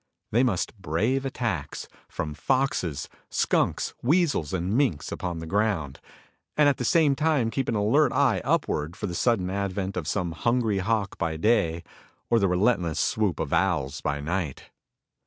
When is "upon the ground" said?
5.11-5.99